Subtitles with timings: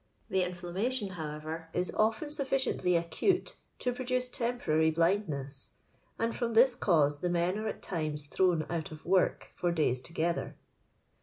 [0.31, 5.73] The inflammation, however, is often sufficiently acute to produce temporaiy blindness,
[6.17, 10.01] and from this cause the men are at times thrown out of work for days
[10.01, 10.55] together."